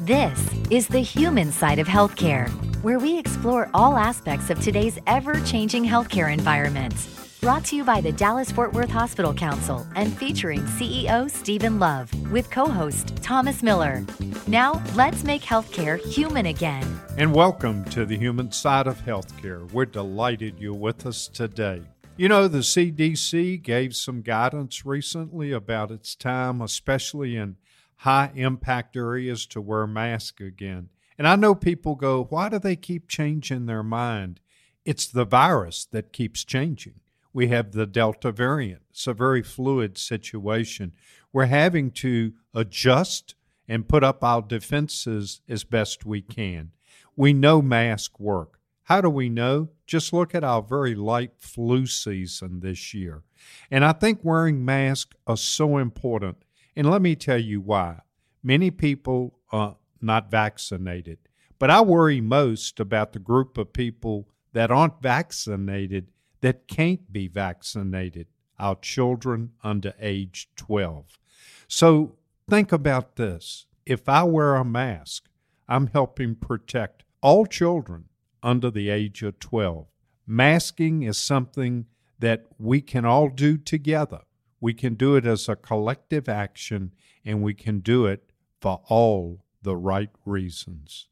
[0.00, 2.48] This is the human side of healthcare,
[2.82, 6.94] where we explore all aspects of today's ever changing healthcare environment.
[7.40, 12.10] Brought to you by the Dallas Fort Worth Hospital Council and featuring CEO Stephen Love
[12.32, 14.04] with co host Thomas Miller.
[14.46, 17.00] Now, let's make healthcare human again.
[17.16, 19.70] And welcome to the human side of healthcare.
[19.70, 21.82] We're delighted you're with us today.
[22.16, 27.56] You know, the CDC gave some guidance recently about its time, especially in
[27.96, 30.88] high impact areas, to wear masks again.
[31.18, 34.40] And I know people go, why do they keep changing their mind?
[34.84, 37.00] It's the virus that keeps changing
[37.36, 38.80] we have the Delta variant.
[38.88, 40.94] It's a very fluid situation.
[41.34, 43.34] We're having to adjust
[43.68, 46.70] and put up our defenses as best we can.
[47.14, 48.58] We know masks work.
[48.84, 49.68] How do we know?
[49.86, 53.22] Just look at our very light flu season this year.
[53.70, 56.38] And I think wearing masks are so important.
[56.76, 58.00] And let me tell you why.
[58.42, 61.18] Many people are not vaccinated,
[61.58, 66.08] but I worry most about the group of people that aren't vaccinated
[66.42, 68.26] that can't be vaccinated,
[68.58, 71.18] our children under age 12.
[71.66, 72.16] So
[72.48, 73.66] think about this.
[73.84, 75.28] If I wear a mask,
[75.68, 78.04] I'm helping protect all children
[78.42, 79.86] under the age of 12.
[80.26, 81.86] Masking is something
[82.18, 84.20] that we can all do together.
[84.60, 86.92] We can do it as a collective action,
[87.24, 91.08] and we can do it for all the right reasons.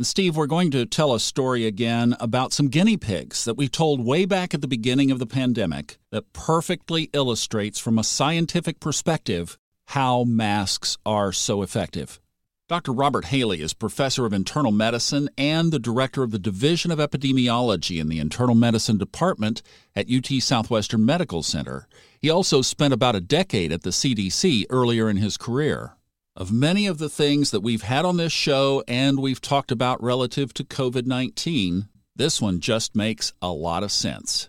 [0.00, 4.04] Steve, we're going to tell a story again about some guinea pigs that we told
[4.04, 9.56] way back at the beginning of the pandemic that perfectly illustrates from a scientific perspective
[9.86, 12.20] how masks are so effective.
[12.66, 12.92] Dr.
[12.92, 18.00] Robert Haley is professor of internal medicine and the director of the Division of Epidemiology
[18.00, 19.60] in the Internal Medicine Department
[19.94, 21.86] at UT Southwestern Medical Center.
[22.18, 25.96] He also spent about a decade at the CDC earlier in his career
[26.34, 30.02] of many of the things that we've had on this show and we've talked about
[30.02, 34.48] relative to COVID 19, this one just makes a lot of sense.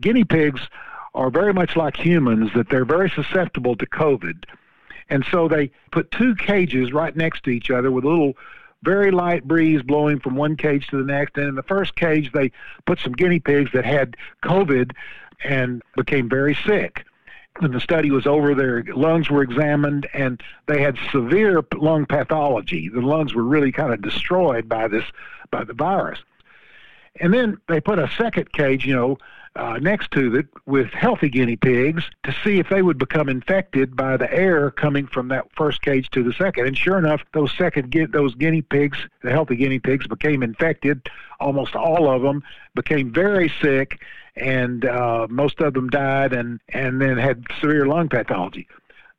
[0.00, 0.62] Guinea pigs
[1.14, 4.46] are very much like humans, that they're very susceptible to COVID.
[5.12, 8.32] And so they put two cages right next to each other with a little
[8.82, 11.36] very light breeze blowing from one cage to the next.
[11.36, 12.50] And in the first cage, they
[12.86, 14.92] put some guinea pigs that had COVID
[15.44, 17.04] and became very sick
[17.58, 22.88] when the study was over, their lungs were examined and they had severe lung pathology.
[22.88, 25.04] The lungs were really kind of destroyed by this,
[25.50, 26.18] by the virus.
[27.20, 29.18] And then they put a second cage, you know,
[29.54, 33.94] uh, next to it with healthy guinea pigs to see if they would become infected
[33.94, 36.66] by the air coming from that first cage to the second.
[36.66, 41.06] And sure enough, those second those guinea pigs, the healthy guinea pigs, became infected.
[41.38, 42.42] Almost all of them
[42.74, 44.00] became very sick
[44.36, 48.66] and uh, most of them died and, and then had severe lung pathology.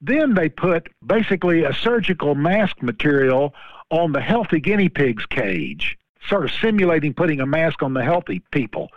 [0.02, 3.54] Then they put basically a surgical mask material
[3.90, 5.98] on the healthy guinea pig's cage,
[6.28, 8.90] sort of simulating putting a mask on the healthy people.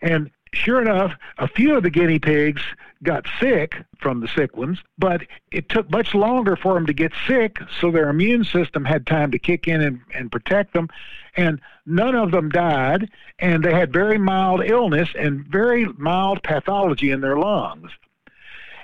[0.00, 2.62] And sure enough, a few of the guinea pigs
[3.02, 7.12] got sick from the sick ones, but it took much longer for them to get
[7.26, 10.88] sick, so their immune system had time to kick in and, and protect them.
[11.36, 17.10] And none of them died, and they had very mild illness and very mild pathology
[17.10, 17.90] in their lungs.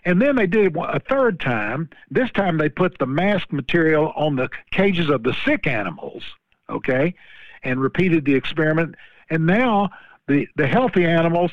[0.05, 1.91] And then they did a third time.
[2.11, 6.25] This time they put the mask material on the cages of the sick animals,
[6.69, 7.15] okay,
[7.63, 8.95] and repeated the experiment.
[9.29, 9.91] And now
[10.31, 11.51] the the healthy animals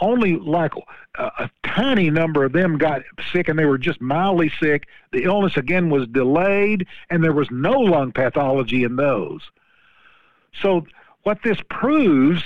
[0.00, 0.72] only like
[1.18, 5.24] a, a, tiny number of them got sick and they were just mildly sick the
[5.24, 9.42] illness again was delayed and there was no lung pathology in those
[10.62, 10.86] so
[11.24, 12.42] what this proves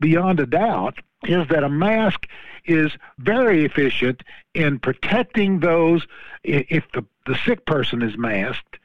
[0.00, 2.26] beyond a doubt is that a mask
[2.64, 4.22] is very efficient
[4.54, 6.06] in protecting those
[6.42, 8.79] if the, the sick person is masked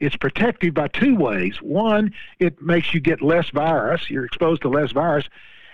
[0.00, 1.60] it's protective by two ways.
[1.62, 4.10] One, it makes you get less virus.
[4.10, 5.28] You're exposed to less virus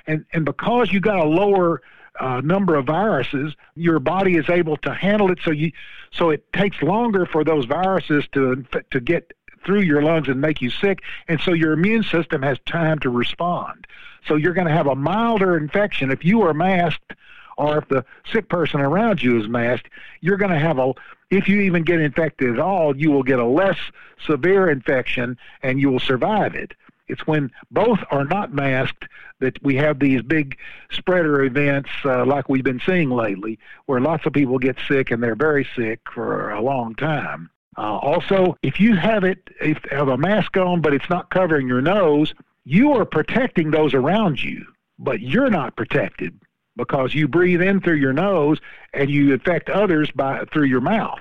[0.06, 1.82] and and because you got a lower
[2.18, 5.38] uh, number of viruses, your body is able to handle it.
[5.44, 5.72] So you,
[6.12, 9.32] so it takes longer for those viruses to to get
[9.64, 13.10] through your lungs and make you sick, and so your immune system has time to
[13.10, 13.86] respond.
[14.26, 17.14] So you're going to have a milder infection if you are masked,
[17.56, 19.88] or if the sick person around you is masked.
[20.20, 20.92] You're going to have a
[21.30, 23.78] if you even get infected at all, you will get a less
[24.26, 26.72] severe infection and you will survive it.
[27.08, 29.04] It's when both are not masked
[29.38, 30.58] that we have these big
[30.90, 35.22] spreader events uh, like we've been seeing lately, where lots of people get sick and
[35.22, 37.50] they're very sick for a long time.
[37.78, 41.68] Uh, also, if you have it, if have a mask on but it's not covering
[41.68, 42.34] your nose,
[42.64, 44.66] you are protecting those around you,
[44.98, 46.40] but you're not protected
[46.76, 48.58] because you breathe in through your nose
[48.92, 51.20] and you infect others by through your mouth.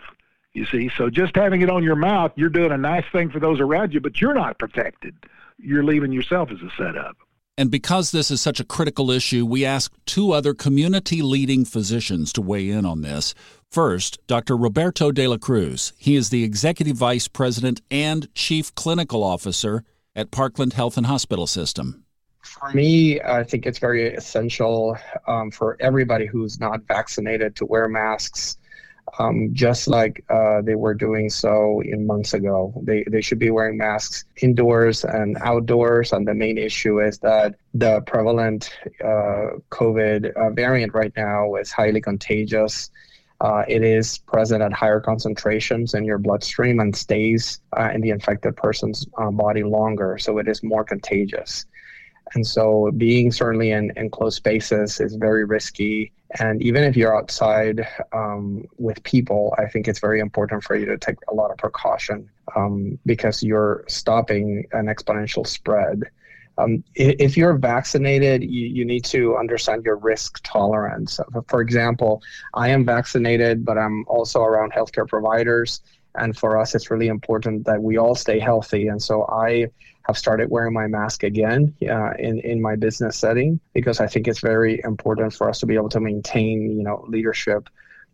[0.53, 3.39] You see, so just having it on your mouth, you're doing a nice thing for
[3.39, 5.15] those around you, but you're not protected.
[5.57, 7.17] You're leaving yourself as a setup.
[7.57, 12.33] And because this is such a critical issue, we asked two other community leading physicians
[12.33, 13.33] to weigh in on this.
[13.71, 14.57] First, Dr.
[14.57, 15.93] Roberto de la Cruz.
[15.97, 19.83] He is the Executive Vice President and Chief Clinical Officer
[20.15, 22.04] at Parkland Health and Hospital System.
[22.45, 24.97] For me, I think it's very essential
[25.27, 28.57] um, for everybody who's not vaccinated to wear masks
[29.19, 32.73] um, just like uh, they were doing so in months ago.
[32.83, 36.11] They, they should be wearing masks indoors and outdoors.
[36.11, 38.71] And the main issue is that the prevalent
[39.03, 42.89] uh, COVID uh, variant right now is highly contagious.
[43.41, 48.09] Uh, it is present at higher concentrations in your bloodstream and stays uh, in the
[48.09, 51.65] infected person's uh, body longer, so it is more contagious.
[52.35, 56.11] And so, being certainly in, close spaces is very risky.
[56.39, 60.85] And even if you're outside um, with people, I think it's very important for you
[60.85, 66.03] to take a lot of precaution um, because you're stopping an exponential spread.
[66.57, 71.19] Um, if you're vaccinated, you, you need to understand your risk tolerance.
[71.47, 72.21] For example,
[72.53, 75.81] I am vaccinated, but I'm also around healthcare providers.
[76.15, 78.87] And for us, it's really important that we all stay healthy.
[78.87, 79.67] And so I
[80.07, 84.27] have started wearing my mask again uh, in in my business setting because I think
[84.27, 87.69] it's very important for us to be able to maintain you know leadership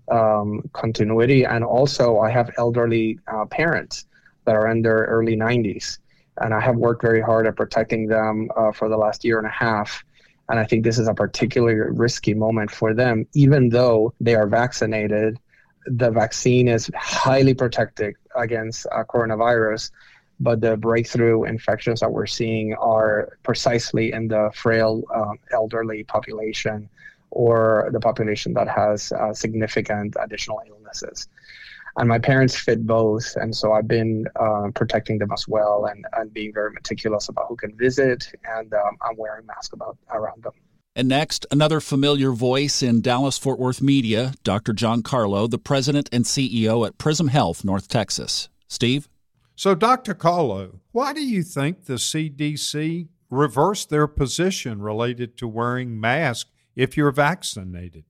[0.09, 1.43] um, continuity.
[1.43, 4.05] And also, I have elderly uh, parents
[4.45, 5.99] that are in their early 90s,
[6.37, 9.47] and I have worked very hard at protecting them uh, for the last year and
[9.47, 10.03] a half.
[10.49, 14.47] And I think this is a particularly risky moment for them, even though they are
[14.47, 15.39] vaccinated.
[15.85, 19.91] The vaccine is highly protective against uh, coronavirus
[20.41, 26.89] but the breakthrough infections that we're seeing are precisely in the frail um, elderly population
[27.29, 31.27] or the population that has uh, significant additional illnesses.
[31.97, 36.05] And my parents fit both, and so I've been uh, protecting them as well and,
[36.13, 40.43] and being very meticulous about who can visit, and um, I'm wearing masks about around
[40.43, 40.53] them.
[40.95, 44.73] And next, another familiar voice in Dallas Fort Worth media, Dr.
[44.73, 48.49] John Carlo, the president and CEO at Prism Health, North Texas.
[48.67, 49.07] Steve?
[49.61, 50.15] So, Dr.
[50.15, 56.97] Carlo, why do you think the CDC reversed their position related to wearing masks if
[56.97, 58.05] you're vaccinated?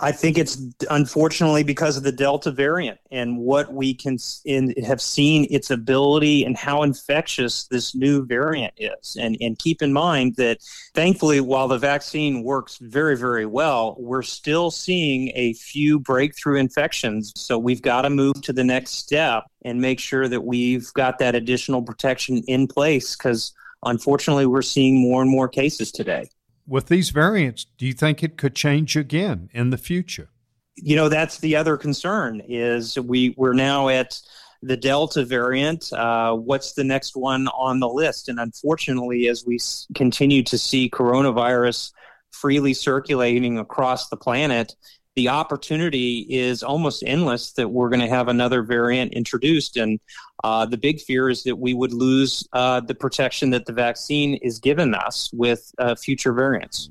[0.00, 0.60] I think it's
[0.90, 6.44] unfortunately because of the Delta variant and what we can in, have seen its ability
[6.44, 9.16] and how infectious this new variant is.
[9.20, 10.58] And, and keep in mind that
[10.94, 17.32] thankfully, while the vaccine works very, very well, we're still seeing a few breakthrough infections.
[17.36, 21.18] So we've got to move to the next step and make sure that we've got
[21.18, 23.52] that additional protection in place because
[23.84, 26.28] unfortunately, we're seeing more and more cases today
[26.68, 30.28] with these variants, do you think it could change again in the future?
[30.76, 34.20] You know, that's the other concern is we we're now at
[34.62, 35.92] the Delta variant.
[35.92, 38.28] Uh, what's the next one on the list?
[38.28, 41.92] And unfortunately, as we s- continue to see coronavirus
[42.30, 44.76] freely circulating across the planet,
[45.18, 49.76] the opportunity is almost endless that we're going to have another variant introduced.
[49.76, 49.98] And
[50.44, 54.36] uh, the big fear is that we would lose uh, the protection that the vaccine
[54.36, 56.88] is giving us with uh, future variants.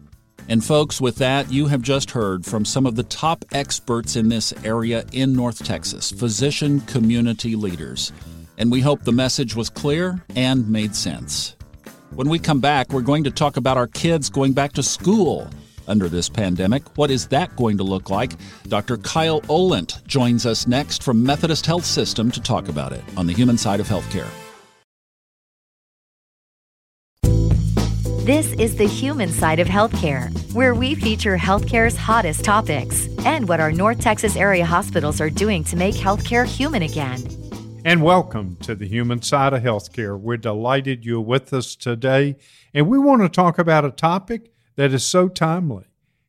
[0.50, 4.28] And, folks, with that, you have just heard from some of the top experts in
[4.28, 8.12] this area in North Texas, physician community leaders.
[8.58, 11.56] And we hope the message was clear and made sense.
[12.14, 15.50] When we come back, we're going to talk about our kids going back to school
[15.88, 16.98] under this pandemic.
[16.98, 18.34] What is that going to look like?
[18.68, 18.98] Dr.
[18.98, 23.34] Kyle Oholendt joins us next from Methodist Health System to talk about it on the
[23.34, 24.30] human side of healthcare.
[28.28, 33.62] This is the human side of healthcare, where we feature healthcare's hottest topics and what
[33.62, 37.22] our North Texas area hospitals are doing to make healthcare human again.
[37.86, 40.20] And welcome to the human side of healthcare.
[40.20, 42.36] We're delighted you're with us today,
[42.74, 45.86] and we want to talk about a topic that is so timely.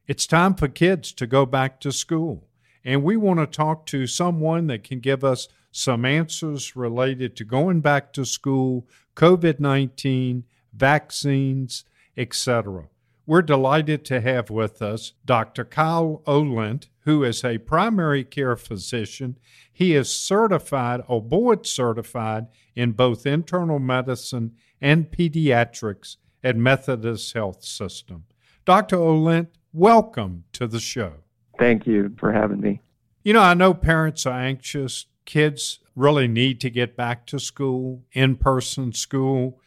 [0.08, 2.48] It's time for kids to go back to school.
[2.84, 7.44] And we want to talk to someone that can give us some answers related to
[7.44, 11.84] going back to school, COVID 19, vaccines,
[12.16, 12.88] etc.
[13.26, 15.66] We're delighted to have with us Dr.
[15.66, 19.38] Kyle Oholendt, who is a primary care physician.
[19.70, 27.62] He is certified or board certified in both internal medicine and pediatrics at Methodist Health
[27.62, 28.24] System.
[28.68, 28.98] Dr.
[28.98, 31.14] Oholendt, welcome to the show.
[31.58, 32.82] Thank you for having me.
[33.22, 35.06] You know, I know parents are anxious.
[35.24, 39.58] Kids really need to get back to school, in person school.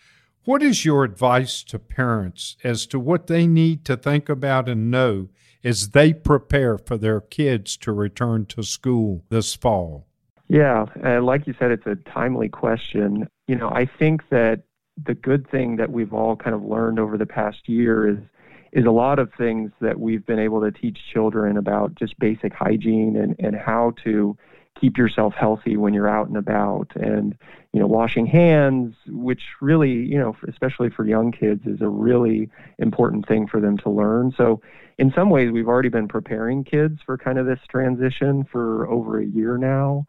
[0.46, 4.92] What is your advice to parents as to what they need to think about and
[4.92, 5.30] know
[5.64, 10.06] as they prepare for their kids to return to school this fall?
[10.48, 13.28] Yeah, uh, like you said, it's a timely question.
[13.48, 14.62] You know, I think that
[15.04, 18.20] the good thing that we've all kind of learned over the past year is
[18.72, 22.54] is a lot of things that we've been able to teach children about just basic
[22.54, 24.38] hygiene and, and how to
[24.80, 26.92] keep yourself healthy when you're out and about.
[26.96, 27.38] And
[27.74, 32.50] you know washing hands which really you know especially for young kids is a really
[32.80, 34.34] important thing for them to learn.
[34.36, 34.62] So
[34.98, 39.20] in some ways we've already been preparing kids for kind of this transition for over
[39.20, 40.06] a year now.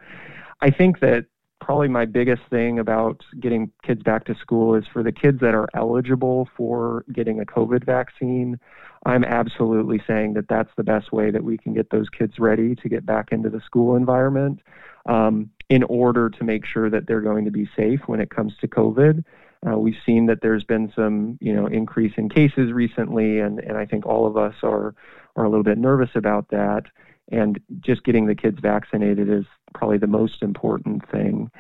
[0.61, 1.27] I think that
[1.63, 5.55] probably my biggest thing about getting kids back to school is for the kids that
[5.55, 8.59] are eligible for getting a COVID vaccine.
[9.07, 12.75] I'm absolutely saying that that's the best way that we can get those kids ready
[12.75, 14.61] to get back into the school environment
[15.07, 18.53] um, in order to make sure that they're going to be safe when it comes
[18.61, 19.25] to COVID.
[19.65, 23.77] Uh, we've seen that there's been some, you know, increase in cases recently, and, and
[23.77, 24.95] I think all of us are
[25.35, 26.83] are a little bit nervous about that
[27.31, 31.51] and just getting the kids vaccinated is probably the most important thing.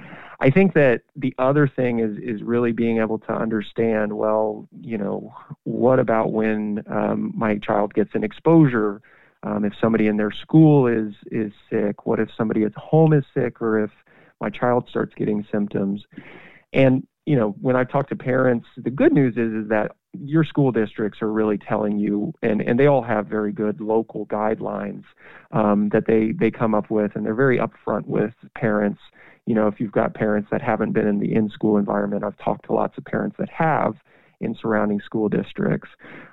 [0.40, 4.12] I think that the other thing is is really being able to understand.
[4.12, 9.00] Well, you know, what about when um, my child gets an exposure?
[9.44, 13.24] Um, if somebody in their school is is sick, what if somebody at home is
[13.32, 13.90] sick, or if
[14.40, 16.04] my child starts getting symptoms?
[16.72, 20.44] And you know, when I talk to parents, the good news is is that your
[20.44, 25.04] school districts are really telling you, and, and they all have very good local guidelines
[25.52, 29.00] um, that they, they come up with, and they're very upfront with parents.
[29.46, 32.38] You know, if you've got parents that haven't been in the in school environment, I've
[32.38, 33.96] talked to lots of parents that have,
[34.42, 35.88] in surrounding school districts.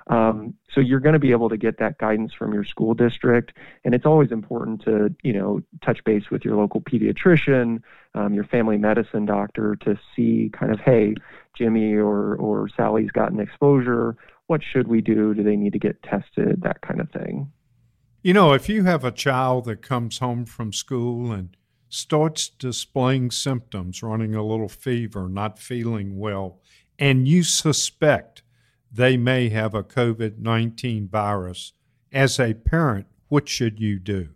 [0.08, 3.52] Um, so you're going to be able to get that guidance from your school district,
[3.84, 7.82] and it's always important to you know touch base with your local pediatrician,
[8.14, 11.14] um, your family medicine doctor to see kind of hey,
[11.60, 14.16] Jimmy or or Sally's gotten exposure.
[14.46, 15.34] What should we do?
[15.34, 16.62] Do they need to get tested?
[16.62, 17.52] That kind of thing.
[18.22, 21.56] You know, if you have a child that comes home from school and
[21.88, 26.60] starts displaying symptoms, running a little fever, not feeling well,
[26.98, 28.42] and you suspect
[28.90, 31.72] they may have a COVID 19 virus,
[32.12, 34.30] as a parent, what should you do?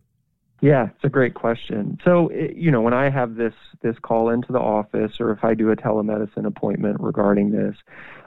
[0.64, 1.98] Yeah, it's a great question.
[2.06, 3.52] So, you know, when I have this
[3.82, 7.76] this call into the office or if I do a telemedicine appointment regarding this,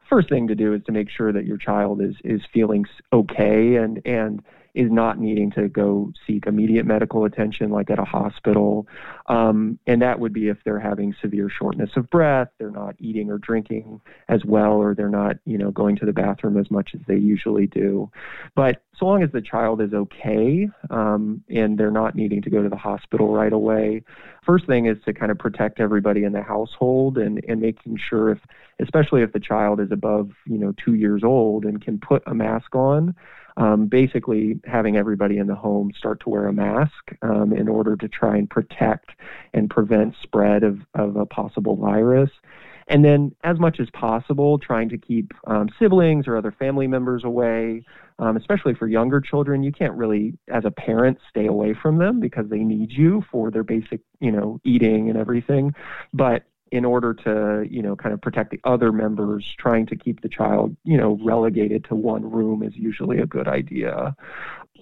[0.07, 3.77] first thing to do is to make sure that your child is is feeling okay
[3.77, 4.43] and and
[4.77, 8.87] is not needing to go seek immediate medical attention like at a hospital.
[9.25, 13.31] Um, and that would be if they're having severe shortness of breath, they're not eating
[13.31, 16.91] or drinking as well, or they're not, you know, going to the bathroom as much
[16.93, 18.11] as they usually do.
[18.55, 22.61] But so long as the child is okay um, and they're not needing to go
[22.61, 24.03] to the hospital right away,
[24.45, 28.31] first thing is to kind of protect everybody in the household and, and making sure
[28.31, 28.39] if,
[28.79, 32.33] especially if the child is above, you know, two years old and can put a
[32.33, 33.15] mask on,
[33.57, 37.97] um, basically having everybody in the home start to wear a mask um, in order
[37.97, 39.11] to try and protect
[39.53, 42.29] and prevent spread of, of a possible virus.
[42.89, 47.25] And then, as much as possible, trying to keep um, siblings or other family members
[47.25, 47.83] away,
[48.19, 49.61] um, especially for younger children.
[49.61, 53.51] You can't really, as a parent, stay away from them because they need you for
[53.51, 55.73] their basic, you know, eating and everything.
[56.13, 60.21] But in order to, you know, kind of protect the other members, trying to keep
[60.21, 64.15] the child, you know, relegated to one room is usually a good idea.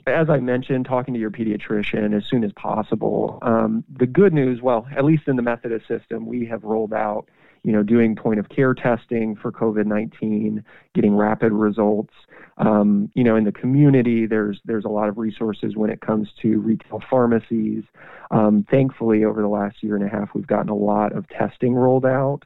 [0.07, 3.39] As I mentioned, talking to your pediatrician as soon as possible.
[3.41, 7.27] Um, the good news, well, at least in the Methodist system, we have rolled out
[7.65, 12.13] you know, doing point of care testing for COVID 19, getting rapid results.
[12.57, 16.29] Um, you know, in the community, there's there's a lot of resources when it comes
[16.43, 17.83] to retail pharmacies.
[18.29, 21.73] Um, thankfully, over the last year and a half, we've gotten a lot of testing
[21.73, 22.41] rolled out.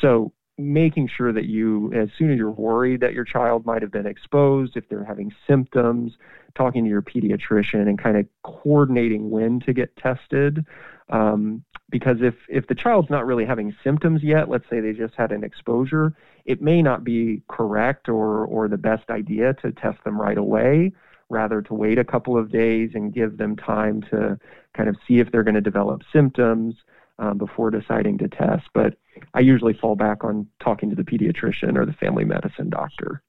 [0.00, 3.90] So making sure that you, as soon as you're worried that your child might have
[3.90, 6.12] been exposed, if they're having symptoms,
[6.54, 10.64] talking to your pediatrician and kind of coordinating when to get tested.
[11.10, 15.14] Um, because if if the child's not really having symptoms yet, let's say they just
[15.14, 20.02] had an exposure, it may not be correct or or the best idea to test
[20.04, 20.92] them right away.
[21.30, 24.38] Rather, to wait a couple of days and give them time to
[24.76, 26.74] kind of see if they're going to develop symptoms
[27.18, 28.64] um, before deciding to test.
[28.74, 28.94] But
[29.32, 33.22] I usually fall back on talking to the pediatrician or the family medicine doctor.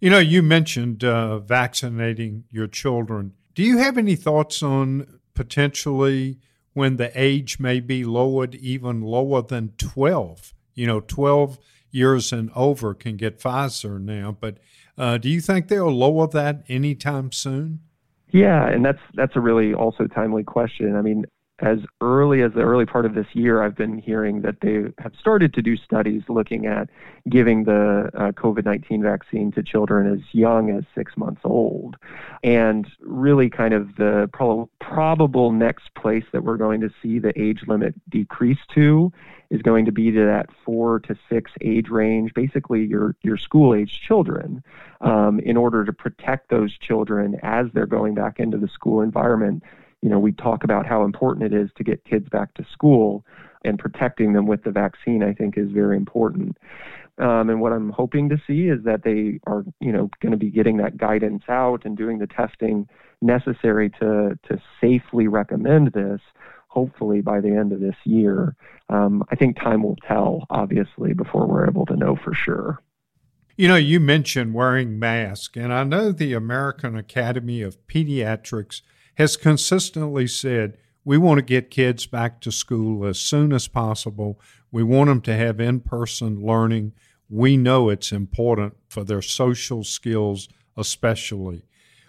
[0.00, 3.32] You know, you mentioned uh, vaccinating your children.
[3.54, 6.38] Do you have any thoughts on potentially
[6.76, 10.52] when the age may be lowered even lower than 12.
[10.74, 11.58] You know, 12
[11.90, 14.58] years and over can get Pfizer now, but
[14.98, 17.80] uh, do you think they'll lower that anytime soon?
[18.28, 20.96] Yeah, and that's that's a really also timely question.
[20.96, 21.24] I mean,
[21.60, 25.14] as early as the early part of this year, I've been hearing that they have
[25.18, 26.90] started to do studies looking at
[27.30, 31.96] giving the uh, COVID 19 vaccine to children as young as six months old.
[32.44, 37.32] And really, kind of the pro- probable next place that we're going to see the
[37.40, 39.10] age limit decrease to
[39.48, 43.74] is going to be to that four to six age range, basically your, your school
[43.74, 44.62] age children,
[45.00, 49.62] um, in order to protect those children as they're going back into the school environment
[50.02, 53.24] you know, we talk about how important it is to get kids back to school
[53.64, 56.56] and protecting them with the vaccine, I think, is very important.
[57.18, 60.38] Um, and what I'm hoping to see is that they are, you know, going to
[60.38, 62.88] be getting that guidance out and doing the testing
[63.22, 66.20] necessary to to safely recommend this.
[66.68, 68.54] Hopefully by the end of this year.
[68.90, 72.82] Um, I think time will tell, obviously, before we're able to know for sure.
[73.56, 78.82] You know, you mentioned wearing masks, and I know the American Academy of Pediatrics
[79.16, 84.40] has consistently said we want to get kids back to school as soon as possible.
[84.72, 86.92] We want them to have in person learning.
[87.28, 91.62] We know it's important for their social skills, especially.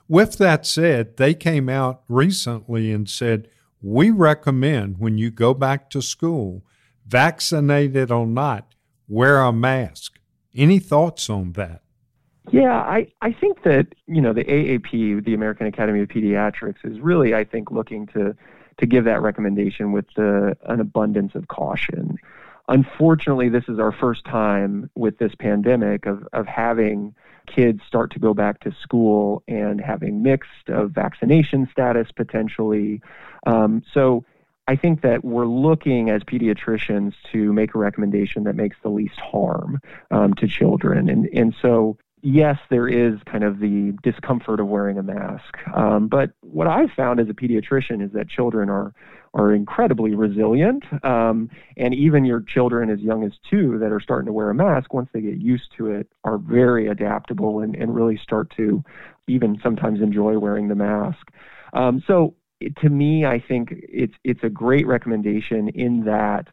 [0.07, 3.49] With that said, they came out recently and said,
[3.81, 6.63] We recommend when you go back to school,
[7.05, 8.73] vaccinated or not,
[9.07, 10.19] wear a mask.
[10.55, 11.83] Any thoughts on that?
[12.51, 16.99] Yeah, I, I think that, you know, the AAP, the American Academy of Pediatrics, is
[16.99, 18.35] really, I think, looking to,
[18.77, 22.17] to give that recommendation with the, an abundance of caution.
[22.69, 27.15] Unfortunately, this is our first time with this pandemic of, of having
[27.47, 33.01] kids start to go back to school and having mixed of vaccination status potentially.
[33.45, 34.25] Um, so
[34.67, 39.19] I think that we're looking as pediatricians to make a recommendation that makes the least
[39.19, 39.79] harm
[40.11, 41.09] um, to children.
[41.09, 45.57] And, and so yes, there is kind of the discomfort of wearing a mask.
[45.75, 48.93] Um, but what I've found as a pediatrician is that children are
[49.33, 54.25] are incredibly resilient, um, and even your children as young as two that are starting
[54.25, 57.93] to wear a mask, once they get used to it, are very adaptable and, and
[57.93, 58.83] really start to
[59.27, 61.29] even sometimes enjoy wearing the mask.
[61.73, 62.33] Um, so
[62.81, 66.47] to me, I think it's it's a great recommendation in that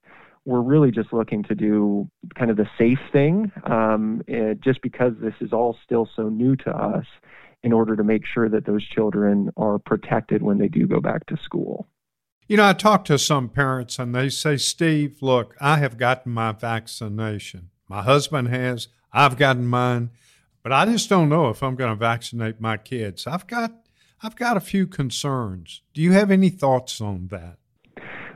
[0.44, 5.12] we're really just looking to do kind of the safe thing, um, eh, just because
[5.20, 7.06] this is all still so new to us,
[7.62, 11.26] in order to make sure that those children are protected when they do go back
[11.26, 11.88] to school.
[12.46, 16.32] You know, I talk to some parents and they say, Steve, look, I have gotten
[16.32, 17.70] my vaccination.
[17.88, 20.10] My husband has, I've gotten mine,
[20.62, 23.26] but I just don't know if I'm going to vaccinate my kids.
[23.26, 23.72] I've got
[24.22, 25.82] I've got a few concerns.
[25.92, 27.58] Do you have any thoughts on that?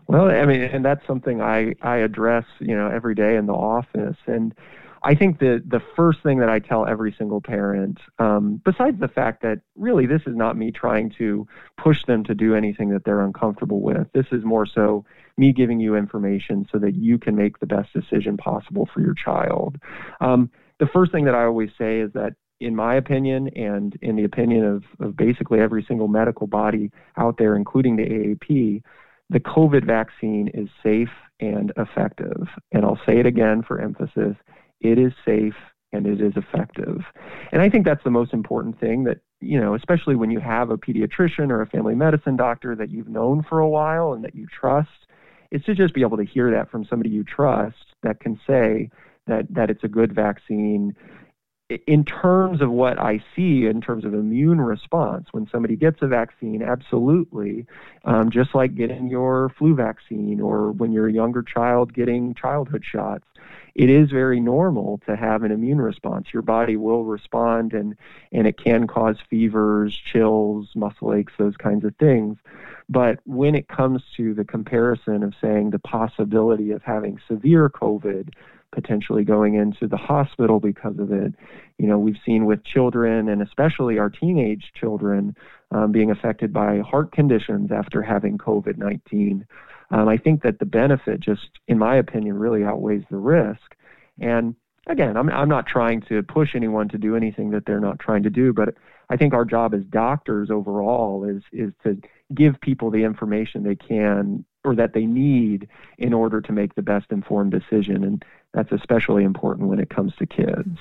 [0.08, 3.52] Well, I mean, and that's something I I address, you know, every day in the
[3.52, 4.54] office, and
[5.02, 9.08] I think that the first thing that I tell every single parent, um, besides the
[9.08, 13.04] fact that really this is not me trying to push them to do anything that
[13.04, 14.08] they're uncomfortable with.
[14.12, 15.04] This is more so
[15.36, 19.14] me giving you information so that you can make the best decision possible for your
[19.14, 19.76] child.
[20.20, 24.16] Um, the first thing that I always say is that in my opinion and in
[24.16, 28.82] the opinion of, of basically every single medical body out there, including the AAP,
[29.30, 31.10] the COVID vaccine is safe
[31.40, 32.48] and effective.
[32.72, 34.36] And I'll say it again for emphasis
[34.80, 35.54] it is safe
[35.92, 37.00] and it is effective.
[37.50, 40.70] And I think that's the most important thing that, you know, especially when you have
[40.70, 44.34] a pediatrician or a family medicine doctor that you've known for a while and that
[44.34, 44.90] you trust,
[45.50, 48.90] is to just be able to hear that from somebody you trust that can say
[49.26, 50.94] that, that it's a good vaccine
[51.86, 56.06] in terms of what I see in terms of immune response, when somebody gets a
[56.06, 57.66] vaccine, absolutely,
[58.04, 62.84] um, just like getting your flu vaccine or when you're a younger child getting childhood
[62.86, 63.26] shots,
[63.74, 66.28] it is very normal to have an immune response.
[66.32, 67.96] Your body will respond, and
[68.32, 72.38] and it can cause fevers, chills, muscle aches, those kinds of things.
[72.88, 78.30] But when it comes to the comparison of saying the possibility of having severe COVID
[78.72, 81.34] potentially going into the hospital because of it.
[81.78, 85.34] You know, we've seen with children and especially our teenage children
[85.70, 89.46] um, being affected by heart conditions after having COVID 19.
[89.90, 93.74] Um, I think that the benefit, just in my opinion, really outweighs the risk.
[94.20, 94.54] And
[94.86, 98.22] again, I'm, I'm not trying to push anyone to do anything that they're not trying
[98.24, 98.74] to do, but
[99.10, 101.98] I think our job as doctors overall is is to
[102.34, 106.82] give people the information they can or that they need in order to make the
[106.82, 108.04] best informed decision.
[108.04, 110.78] And that's especially important when it comes to kids.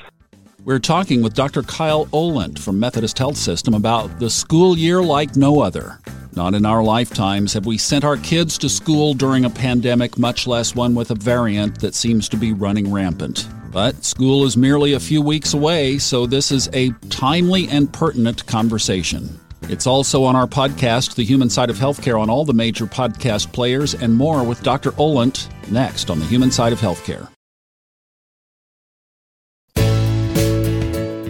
[0.65, 1.63] We're talking with Dr.
[1.63, 5.99] Kyle Oholendt from Methodist Health System about the school year like no other.
[6.35, 10.45] Not in our lifetimes have we sent our kids to school during a pandemic, much
[10.45, 13.47] less one with a variant that seems to be running rampant.
[13.71, 18.45] But school is merely a few weeks away, so this is a timely and pertinent
[18.45, 19.39] conversation.
[19.63, 23.51] It's also on our podcast, The Human Side of Healthcare, on all the major podcast
[23.53, 24.91] players, and more with Dr.
[24.91, 27.29] Oholendt next on The Human Side of Healthcare.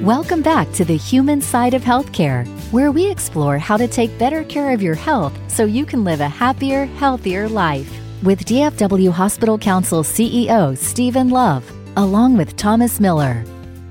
[0.08, 4.46] Welcome back to The Human Side of Healthcare, where we explore how to take better
[4.46, 7.94] care of your health so you can live a happier, healthier life.
[8.24, 13.44] With DFW Hospital Council CEO Stephen Love, along with Thomas Miller.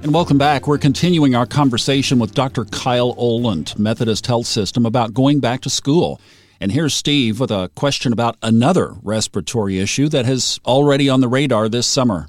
[0.03, 0.67] And welcome back.
[0.67, 2.65] We're continuing our conversation with Dr.
[2.65, 6.19] Kyle Oholendt, Methodist Health System, about going back to school.
[6.63, 11.29] And here's Steve with a question about another respiratory issue that has already on the
[11.29, 12.29] radar this summer.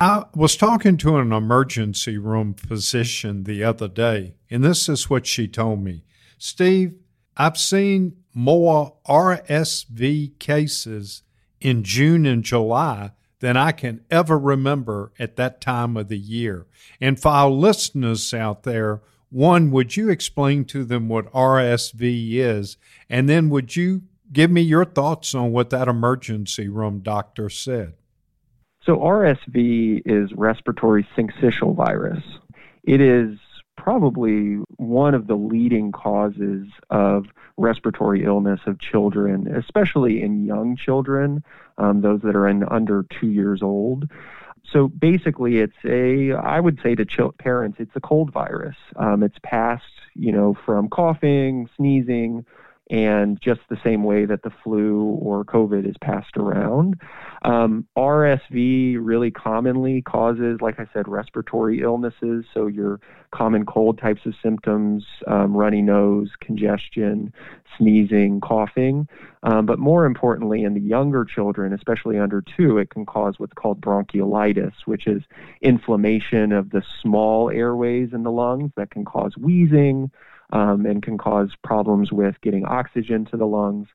[0.00, 5.26] I was talking to an emergency room physician the other day, and this is what
[5.26, 6.04] she told me
[6.38, 6.94] Steve,
[7.36, 11.22] I've seen more RSV cases
[11.60, 16.66] in June and July than I can ever remember at that time of the year.
[17.00, 22.76] And for our listeners out there, one, would you explain to them what RSV is?
[23.10, 24.02] And then would you
[24.32, 27.94] give me your thoughts on what that emergency room doctor said?
[28.84, 32.22] So, RSV is respiratory syncytial virus.
[32.82, 33.38] It is
[33.76, 41.42] probably one of the leading causes of respiratory illness of children, especially in young children,
[41.78, 44.10] um, those that are in under two years old.
[44.70, 48.76] So basically, it's a, I would say to ch- parents, it's a cold virus.
[48.96, 52.44] Um, it's passed, you know, from coughing, sneezing,
[52.94, 56.94] and just the same way that the flu or COVID is passed around.
[57.42, 62.44] Um, RSV really commonly causes, like I said, respiratory illnesses.
[62.54, 63.00] So your
[63.32, 67.32] common cold types of symptoms, um, runny nose, congestion,
[67.76, 69.08] sneezing, coughing.
[69.42, 73.54] Um, but more importantly, in the younger children, especially under two, it can cause what's
[73.54, 75.24] called bronchiolitis, which is
[75.62, 80.12] inflammation of the small airways in the lungs that can cause wheezing
[80.50, 83.88] um, and can cause problems with getting oxygen to the lungs.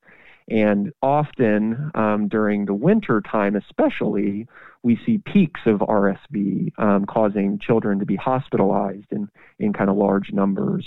[0.50, 4.48] And often um, during the winter time, especially,
[4.82, 9.98] we see peaks of RSV um, causing children to be hospitalized in, in kind of
[9.98, 10.86] large numbers.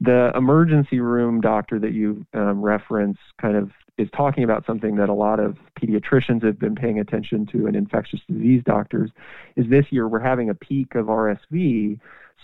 [0.00, 5.08] The emergency room doctor that you um, reference kind of is talking about something that
[5.08, 9.10] a lot of pediatricians have been paying attention to and infectious disease doctors
[9.56, 11.98] is this year we're having a peak of RSV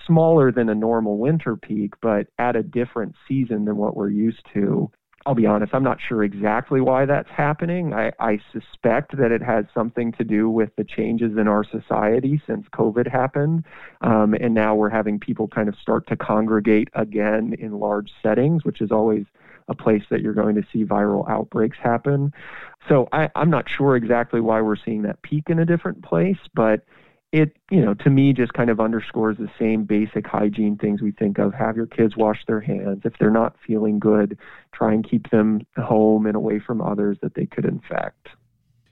[0.07, 4.45] smaller than a normal winter peak, but at a different season than what we're used
[4.55, 4.91] to.
[5.27, 7.95] I'll be honest, I'm not sure exactly why that's happening.
[7.95, 12.43] I, I, suspect that it has something to do with the changes in our society
[12.47, 13.65] since COVID happened.
[14.03, 18.67] Um, and now we're having people kind of start to congregate again in large settings,
[18.67, 19.25] which is always
[19.69, 22.35] a place that you're going to see viral outbreaks happen.
[22.87, 26.39] So I, I'm not sure exactly why we're seeing that peak in a different place,
[26.53, 26.85] but
[27.35, 31.11] it, you know, to me just kind of underscores the same basic hygiene things we
[31.11, 31.53] think of.
[31.53, 33.01] Have your kids wash their hands.
[33.05, 34.39] If they're not feeling good,
[34.73, 38.29] try and keep them home and away from others that they could infect.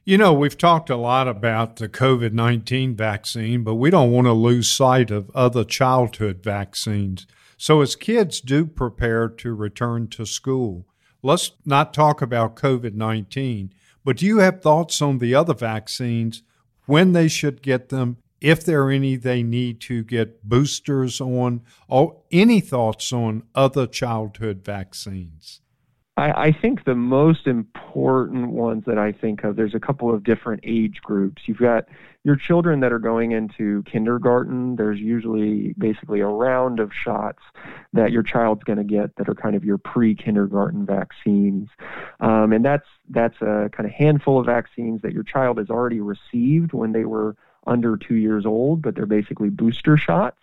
[0.05, 4.27] You know, we've talked a lot about the COVID 19 vaccine, but we don't want
[4.27, 7.29] to lose sight of other childhood vaccines.
[7.57, 10.89] So, as kids do prepare to return to school,
[11.23, 13.73] let's not talk about COVID 19,
[14.05, 16.43] but do you have thoughts on the other vaccines,
[16.87, 21.63] when they should get them, if there are any they need to get boosters on,
[21.89, 25.61] or any thoughts on other childhood vaccines?
[26.17, 30.25] I, I, think the most important ones that I think of, there's a couple of
[30.25, 31.43] different age groups.
[31.47, 31.85] You've got
[32.23, 34.77] your children that are going into kindergarten.
[34.77, 37.41] There's usually basically a round of shots
[37.95, 41.69] that your child's going to get that are kind of your pre-kindergarten vaccines,
[42.21, 46.01] um, and that's that's a kind of handful of vaccines that your child has already
[46.01, 50.41] received when they were under two years old, but they're basically booster shots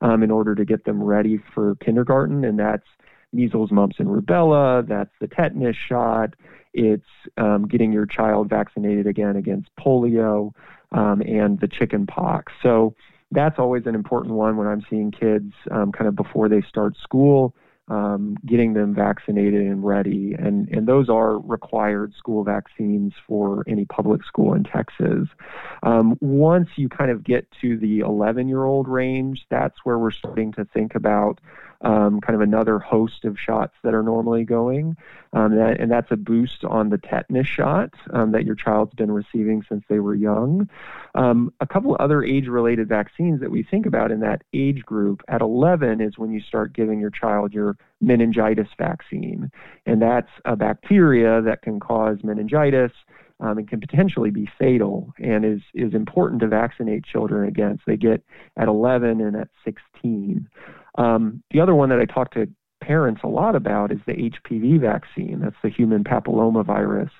[0.00, 2.44] um, in order to get them ready for kindergarten.
[2.44, 2.86] And that's
[3.32, 4.86] measles, mumps, and rubella.
[4.86, 6.34] That's the tetanus shot.
[6.72, 7.06] It's
[7.36, 10.52] um, getting your child vaccinated again against polio
[10.92, 12.52] um, and the chicken pox.
[12.62, 12.94] So
[13.32, 16.96] that's always an important one when I'm seeing kids um, kind of before they start
[16.96, 17.54] school
[17.90, 20.34] um, getting them vaccinated and ready.
[20.38, 25.28] And, and those are required school vaccines for any public school in Texas.
[25.82, 30.12] Um, once you kind of get to the 11 year old range, that's where we're
[30.12, 31.40] starting to think about
[31.82, 34.96] um, kind of another host of shots that are normally going.
[35.32, 39.12] Um, that, and that's a boost on the tetanus shot um, that your child's been
[39.12, 40.68] receiving since they were young.
[41.14, 45.22] Um, a couple other age related vaccines that we think about in that age group
[45.28, 49.50] at 11 is when you start giving your child your meningitis vaccine.
[49.86, 52.92] And that's a bacteria that can cause meningitis.
[53.42, 57.86] Um, and can potentially be fatal and is, is important to vaccinate children against.
[57.86, 58.22] They get
[58.58, 60.46] at 11 and at 16.
[60.96, 62.48] Um, the other one that I talk to
[62.80, 65.40] parents a lot about is the HPV vaccine.
[65.40, 67.10] That's the human papillomavirus.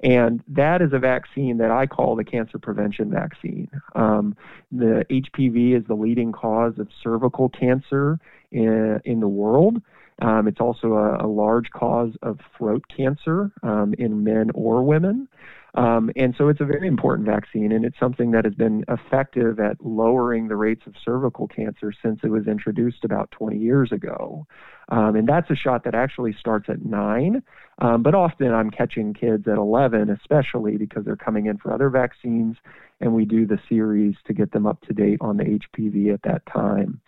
[0.00, 3.68] And that is a vaccine that I call the cancer prevention vaccine.
[3.96, 4.36] Um,
[4.70, 8.20] the HPV is the leading cause of cervical cancer
[8.52, 9.82] in, in the world.
[10.20, 15.28] Um, it's also a, a, large cause of throat cancer um, in men or women.
[15.74, 19.60] Um, and so it's a very important vaccine, and it's something that has been effective
[19.60, 24.46] at lowering the rates of cervical cancer since it was introduced about 20 years ago.
[24.88, 27.42] Um, and that's a shot that actually starts at nine,
[27.80, 31.90] um, but often I'm catching kids at 11, especially because they're coming in for other
[31.90, 32.56] vaccines,
[33.00, 36.22] and we do the series to get them up to date on the HPV at
[36.22, 37.00] that time.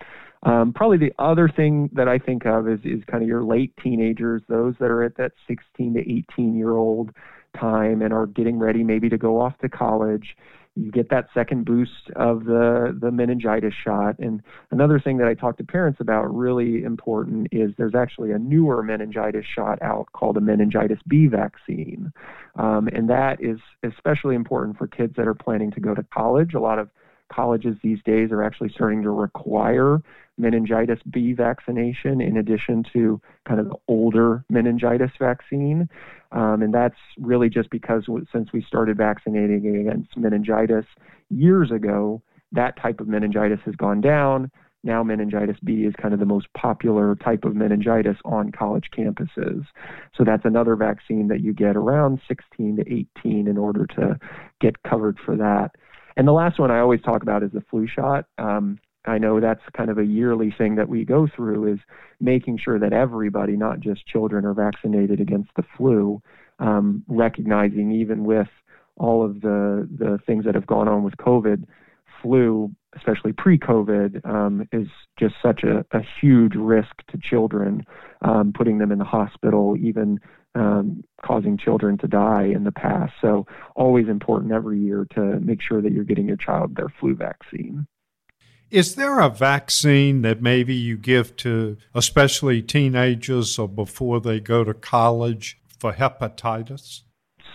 [0.42, 3.74] Um, probably the other thing that I think of is, is kind of your late
[3.82, 7.10] teenagers, those that are at that 16 to 18 year old
[7.58, 10.36] time and are getting ready maybe to go off to college
[10.76, 14.18] you get that second boost of the the meningitis shot.
[14.18, 18.38] And another thing that i talk to parents about really important is there's actually a
[18.38, 22.12] newer meningitis shot out called a meningitis b vaccine.
[22.56, 26.54] Um, and that is especially important for kids that are planning to go to college.
[26.54, 26.88] A lot of
[27.30, 30.00] colleges these days are actually starting to require
[30.38, 35.88] meningitis B vaccination in addition to kind of the older meningitis vaccine.
[36.32, 40.86] Um, and that's really just because since we started vaccinating against meningitis
[41.28, 44.50] years ago, that type of meningitis has gone down.
[44.82, 49.66] Now, meningitis B is kind of the most popular type of meningitis on college campuses.
[50.16, 52.82] So, that's another vaccine that you get around 16 to
[53.20, 54.18] 18 in order to
[54.58, 55.72] get covered for that.
[56.16, 58.26] And the last one I always talk about is the flu shot.
[58.38, 61.78] Um, I know that's kind of a yearly thing that we go through is
[62.20, 66.20] making sure that everybody, not just children, are vaccinated against the flu,
[66.58, 68.48] um, recognizing even with
[68.96, 71.64] all of the, the things that have gone on with COVID,
[72.20, 77.82] flu, especially pre-COVID, um, is just such a, a, huge risk to children,
[78.20, 80.20] um, putting them in the hospital, even
[80.54, 83.12] um, causing children to die in the past.
[83.20, 87.14] So always important every year to make sure that you're getting your child their flu
[87.14, 87.86] vaccine.
[88.70, 94.62] Is there a vaccine that maybe you give to especially teenagers or before they go
[94.62, 97.02] to college for hepatitis?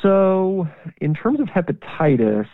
[0.02, 0.68] So,
[1.00, 2.48] in terms of hepatitis,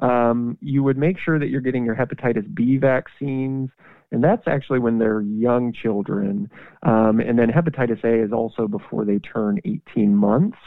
[0.00, 3.70] um, you would make sure that you're getting your hepatitis B vaccines,
[4.12, 6.50] and that's actually when they're young children.
[6.82, 10.58] Um, and then hepatitis A is also before they turn 18 months.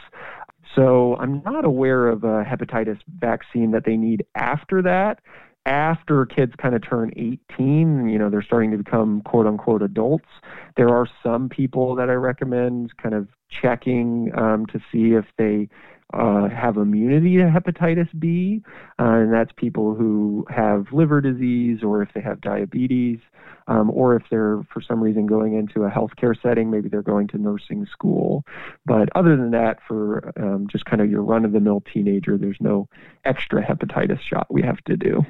[0.74, 5.20] So I'm not aware of a hepatitis vaccine that they need after that
[5.66, 10.28] after kids kind of turn 18, you know, they're starting to become quote unquote adults.
[10.76, 15.68] There are some people that I recommend kind of checking um, to see if they
[16.12, 18.62] uh, have immunity to hepatitis B,
[18.98, 23.18] uh, and that's people who have liver disease or if they have diabetes,
[23.66, 27.26] um, or if they're for some reason going into a healthcare setting, maybe they're going
[27.28, 28.44] to nursing school.
[28.84, 32.36] But other than that, for um, just kind of your run of the mill teenager,
[32.36, 32.88] there's no
[33.24, 35.24] extra hepatitis shot we have to do.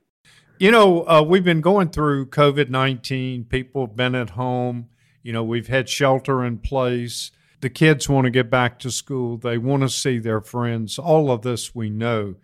[0.59, 3.45] You know, uh, we've been going through COVID 19.
[3.45, 4.89] People have been at home.
[5.23, 7.31] You know, we've had shelter in place.
[7.64, 9.38] The kids want to get back to school.
[9.38, 10.98] They want to see their friends.
[10.98, 12.35] All of this we know.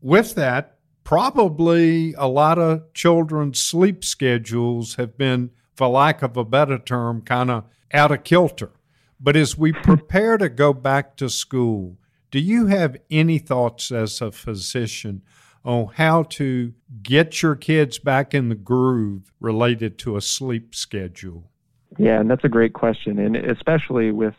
[0.00, 6.44] With that, probably a lot of children's sleep schedules have been, for lack of a
[6.44, 8.72] better term, kind of out of kilter.
[9.20, 11.96] But as we prepare to go back to school,
[12.32, 15.22] do you have any thoughts as a physician
[15.64, 21.48] on how to get your kids back in the groove related to a sleep schedule?
[21.96, 23.20] Yeah, and that's a great question.
[23.20, 24.34] And especially with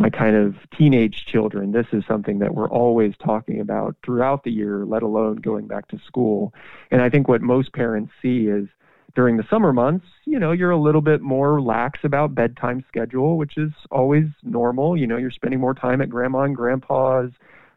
[0.00, 4.50] my kind of teenage children, this is something that we're always talking about throughout the
[4.50, 6.54] year, let alone going back to school.
[6.90, 8.66] And I think what most parents see is
[9.14, 13.36] during the summer months, you know, you're a little bit more lax about bedtime schedule,
[13.36, 14.96] which is always normal.
[14.96, 17.32] You know, you're spending more time at grandma and grandpa's,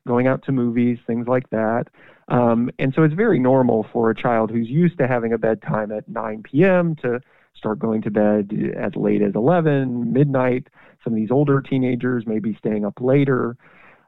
[0.08, 1.88] going out to movies, things like that.
[2.30, 5.92] Um, and so it's very normal for a child who's used to having a bedtime
[5.92, 6.96] at 9 p.m.
[6.98, 7.20] to
[7.56, 10.68] start going to bed as late as 11, midnight.
[11.04, 13.58] Some of these older teenagers may be staying up later.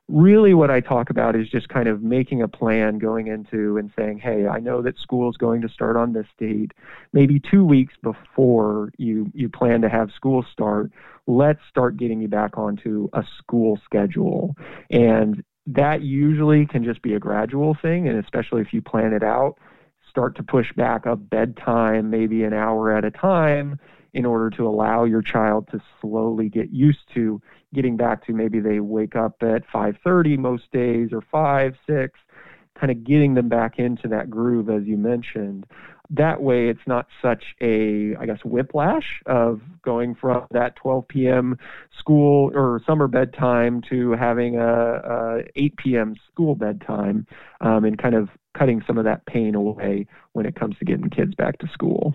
[0.07, 3.91] Really, what I talk about is just kind of making a plan going into and
[3.97, 6.73] saying, hey, I know that school is going to start on this date.
[7.11, 10.91] Maybe two weeks before you, you plan to have school start,
[11.25, 14.55] let's start getting you back onto a school schedule.
[14.91, 19.23] And that usually can just be a gradual thing, and especially if you plan it
[19.23, 19.57] out,
[20.07, 23.79] start to push back a bedtime maybe an hour at a time
[24.15, 27.41] in order to allow your child to slowly get used to
[27.73, 32.19] getting back to maybe they wake up at 5:30 most days or 5 6
[32.79, 35.65] kind of getting them back into that groove, as you mentioned.
[36.09, 41.57] That way, it's not such a, I guess, whiplash of going from that 12 p.m.
[41.97, 46.15] school or summer bedtime to having a, a 8 p.m.
[46.31, 47.25] school bedtime,
[47.61, 51.09] um, and kind of cutting some of that pain away when it comes to getting
[51.09, 52.13] kids back to school.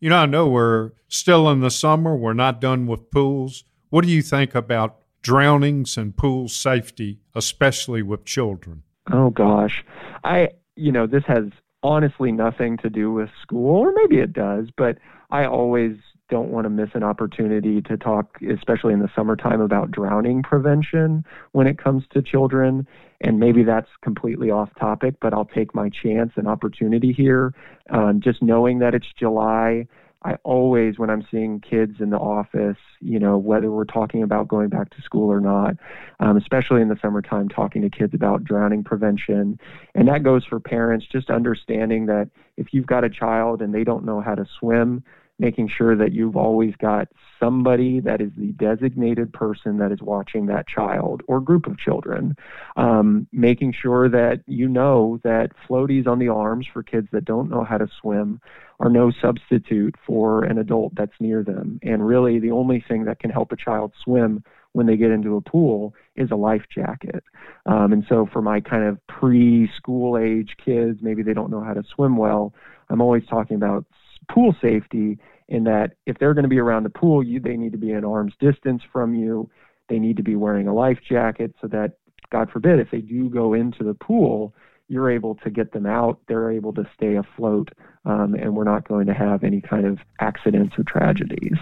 [0.00, 2.14] You know, I know we're still in the summer.
[2.16, 3.64] We're not done with pools.
[3.90, 8.82] What do you think about drownings and pool safety, especially with children?
[9.10, 9.84] Oh gosh.
[10.24, 11.44] I you know, this has
[11.82, 14.98] honestly nothing to do with school, or maybe it does, but
[15.30, 15.96] I always
[16.28, 21.24] don't want to miss an opportunity to talk, especially in the summertime, about drowning prevention
[21.52, 22.86] when it comes to children.
[23.20, 27.54] And maybe that's completely off topic, but I'll take my chance and opportunity here.
[27.90, 29.86] Um, just knowing that it's July
[30.22, 34.48] I always, when I'm seeing kids in the office, you know, whether we're talking about
[34.48, 35.76] going back to school or not,
[36.20, 39.60] um, especially in the summertime, talking to kids about drowning prevention.
[39.94, 43.84] And that goes for parents, just understanding that if you've got a child and they
[43.84, 45.04] don't know how to swim,
[45.38, 50.46] making sure that you've always got somebody that is the designated person that is watching
[50.46, 52.34] that child or group of children.
[52.76, 57.50] Um, making sure that you know that floaties on the arms for kids that don't
[57.50, 58.40] know how to swim
[58.80, 61.78] are no substitute for an adult that's near them.
[61.82, 65.36] And really, the only thing that can help a child swim when they get into
[65.36, 67.24] a pool is a life jacket.
[67.64, 71.72] Um, and so, for my kind of preschool age kids, maybe they don't know how
[71.72, 72.52] to swim well,
[72.90, 73.84] I'm always talking about
[74.30, 77.72] pool safety in that if they're going to be around the pool, you, they need
[77.72, 79.48] to be an arm's distance from you.
[79.88, 81.92] They need to be wearing a life jacket so that,
[82.30, 84.52] God forbid, if they do go into the pool,
[84.88, 86.20] you're able to get them out.
[86.28, 87.70] They're able to stay afloat,
[88.04, 91.56] um, and we're not going to have any kind of accidents or tragedies.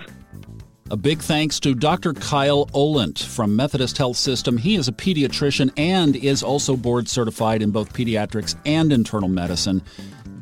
[0.90, 2.12] A big thanks to Dr.
[2.12, 4.58] Kyle Oholendt from Methodist Health System.
[4.58, 9.82] He is a pediatrician and is also board certified in both pediatrics and internal medicine.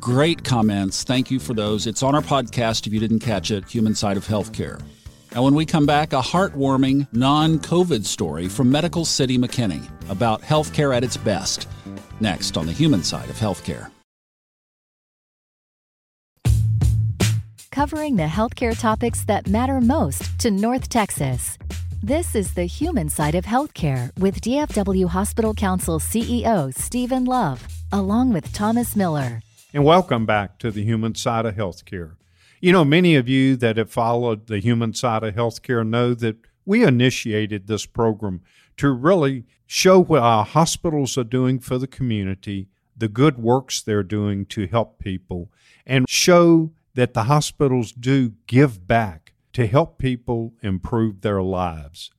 [0.01, 1.05] Great comments.
[1.05, 1.87] Thank you for those.
[1.87, 4.83] It's on our podcast if you didn't catch it Human Side of Healthcare.
[5.31, 10.41] And when we come back, a heartwarming non COVID story from Medical City McKinney about
[10.41, 11.69] healthcare at its best.
[12.19, 13.91] Next on the human side of healthcare.
[17.71, 21.57] Covering the healthcare topics that matter most to North Texas.
[22.03, 28.33] This is the human side of healthcare with DFW Hospital Council CEO Stephen Love, along
[28.33, 29.41] with Thomas Miller
[29.73, 32.15] and welcome back to the human side of healthcare.
[32.61, 36.37] You know, many of you that have followed the human side of healthcare know that
[36.63, 38.41] we initiated this program
[38.77, 44.03] to really show what our hospitals are doing for the community, the good works they're
[44.03, 45.51] doing to help people,
[45.85, 52.11] and show that the hospitals do give back to help people improve their lives.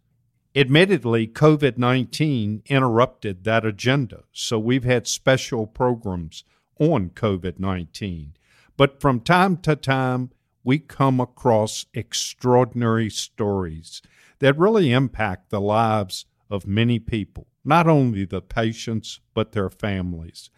[0.56, 6.44] Admittedly, COVID 19 interrupted that agenda, so we've had special programs
[6.78, 8.34] on COVID 19.
[8.76, 10.30] But from time to time,
[10.62, 14.00] we come across extraordinary stories
[14.38, 20.48] that really impact the lives of many people, not only the patients, but their families.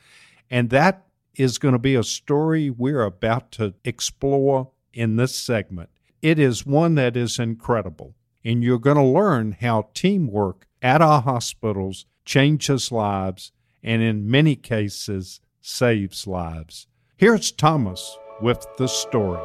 [0.50, 5.90] And that is going to be a story we're about to explore in this segment.
[6.22, 11.22] It is one that is incredible, and you're going to learn how teamwork at our
[11.22, 16.86] hospitals changes lives and, in many cases, saves lives.
[17.16, 19.40] Here's Thomas with the story.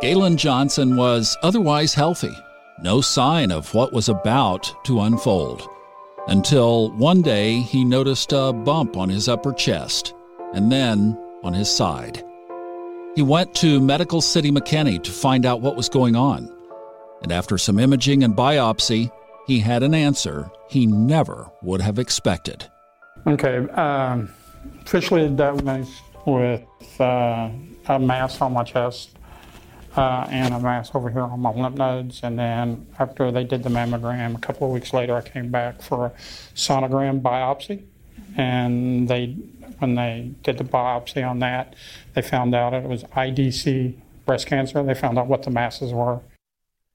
[0.00, 2.34] Galen Johnson was otherwise healthy,
[2.80, 5.68] no sign of what was about to unfold.
[6.26, 10.14] Until one day he noticed a bump on his upper chest
[10.54, 12.24] and then on his side.
[13.14, 16.50] He went to Medical City McKinney to find out what was going on.
[17.22, 19.10] And after some imaging and biopsy,
[19.46, 22.68] he had an answer he never would have expected.
[23.26, 24.32] Okay, um,
[24.82, 26.64] officially diagnosed with
[26.98, 27.50] uh,
[27.88, 29.16] a mass on my chest
[29.96, 32.20] uh, and a mass over here on my lymph nodes.
[32.22, 35.82] And then after they did the mammogram, a couple of weeks later, I came back
[35.82, 36.10] for a
[36.54, 37.84] sonogram biopsy.
[38.36, 39.36] And they,
[39.78, 41.74] when they did the biopsy on that,
[42.14, 43.94] they found out it was IDC
[44.26, 44.82] breast cancer.
[44.82, 46.20] They found out what the masses were.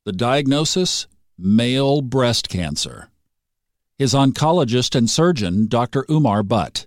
[0.05, 1.07] The diagnosis
[1.37, 3.09] male breast cancer
[3.99, 6.05] his oncologist and surgeon, Dr.
[6.09, 6.85] Umar Butt.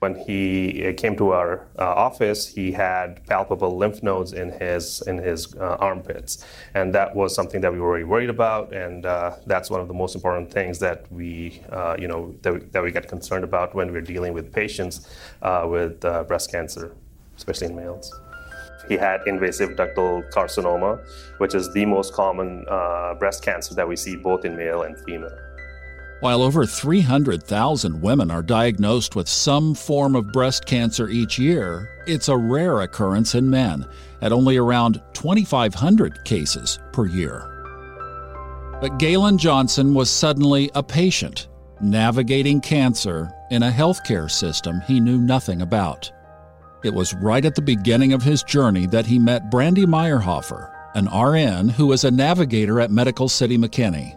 [0.00, 5.02] When he uh, came to our uh, office, he had palpable lymph nodes in his
[5.08, 8.72] in his uh, armpits, and that was something that we were very worried about.
[8.72, 12.54] And uh, that's one of the most important things that we, uh, you know, that
[12.54, 15.08] we, that we get concerned about when we're dealing with patients
[15.42, 16.94] uh, with breast cancer,
[17.36, 18.14] especially in males.
[18.88, 21.04] He had invasive ductal carcinoma,
[21.38, 22.64] which is the most common
[23.18, 25.47] breast cancer that we see both in male and female.
[26.20, 32.28] While over 300,000 women are diagnosed with some form of breast cancer each year, it's
[32.28, 33.86] a rare occurrence in men,
[34.20, 37.44] at only around 2,500 cases per year.
[38.80, 41.46] But Galen Johnson was suddenly a patient,
[41.80, 46.10] navigating cancer in a healthcare system he knew nothing about.
[46.82, 51.06] It was right at the beginning of his journey that he met Brandy Meyerhofer, an
[51.06, 54.16] RN who was a navigator at Medical City McKinney.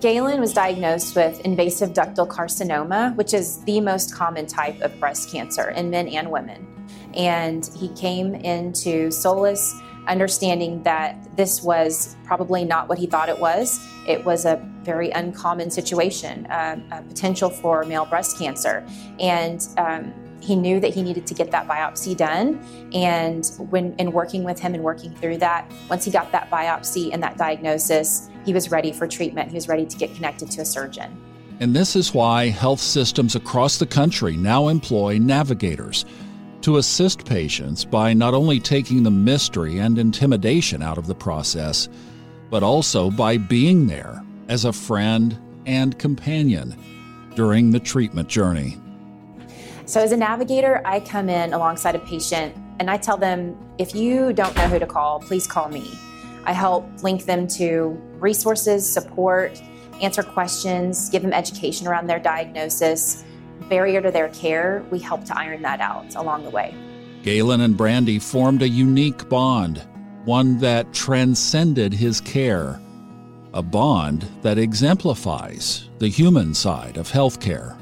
[0.00, 5.32] Galen was diagnosed with invasive ductal carcinoma, which is the most common type of breast
[5.32, 6.66] cancer in men and women.
[7.14, 9.74] And he came into Solis
[10.06, 13.86] understanding that this was probably not what he thought it was.
[14.06, 18.86] It was a very uncommon situation, uh, a potential for male breast cancer.
[19.18, 22.60] And um, he knew that he needed to get that biopsy done.
[22.92, 27.12] And when in working with him and working through that, once he got that biopsy
[27.12, 29.50] and that diagnosis, he was ready for treatment.
[29.50, 31.20] He was ready to get connected to a surgeon.
[31.60, 36.04] And this is why health systems across the country now employ navigators
[36.62, 41.88] to assist patients by not only taking the mystery and intimidation out of the process,
[42.50, 46.76] but also by being there as a friend and companion
[47.34, 48.76] during the treatment journey.
[49.88, 53.94] So, as a navigator, I come in alongside a patient and I tell them if
[53.94, 55.98] you don't know who to call, please call me.
[56.44, 59.58] I help link them to resources, support,
[60.02, 63.24] answer questions, give them education around their diagnosis,
[63.70, 64.84] barrier to their care.
[64.90, 66.74] We help to iron that out along the way.
[67.22, 69.88] Galen and Brandy formed a unique bond,
[70.26, 72.78] one that transcended his care,
[73.54, 77.77] a bond that exemplifies the human side of healthcare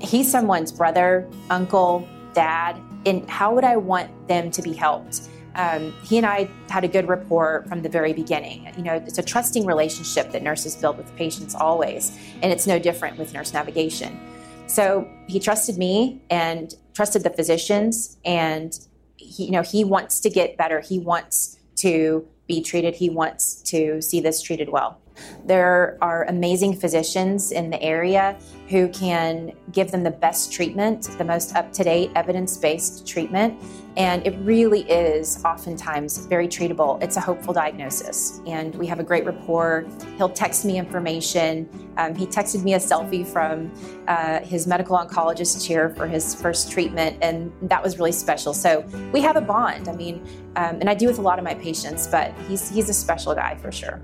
[0.00, 5.28] he's someone's brother, uncle, dad, and how would I want them to be helped?
[5.54, 8.70] Um, he and I had a good rapport from the very beginning.
[8.76, 12.78] You know, it's a trusting relationship that nurses build with patients always, and it's no
[12.78, 14.20] different with nurse navigation.
[14.66, 18.78] So he trusted me and trusted the physicians, and
[19.16, 20.80] he, you know, he wants to get better.
[20.80, 22.94] He wants to be treated.
[22.94, 25.00] He wants to see this treated well.
[25.44, 28.38] There are amazing physicians in the area
[28.68, 33.62] who can give them the best treatment, the most up to date, evidence based treatment.
[33.96, 37.02] And it really is oftentimes very treatable.
[37.02, 38.42] It's a hopeful diagnosis.
[38.46, 39.86] And we have a great rapport.
[40.18, 41.68] He'll text me information.
[41.96, 43.72] Um, he texted me a selfie from
[44.06, 47.16] uh, his medical oncologist chair for his first treatment.
[47.22, 48.52] And that was really special.
[48.52, 48.80] So
[49.12, 49.88] we have a bond.
[49.88, 50.16] I mean,
[50.56, 53.34] um, and I do with a lot of my patients, but he's, he's a special
[53.34, 54.02] guy for sure.